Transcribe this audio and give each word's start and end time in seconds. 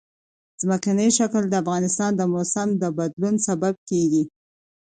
ځمکنی 0.61 1.09
شکل 1.17 1.43
د 1.49 1.53
افغانستان 1.63 2.11
د 2.15 2.21
موسم 2.33 2.69
د 2.81 2.83
بدلون 2.97 3.35
سبب 3.47 3.73
کېږي. 3.89 4.23